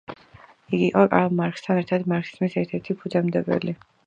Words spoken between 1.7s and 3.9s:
ერთად მარქსიზმის ერთ-ერთი ფუძემდებელი.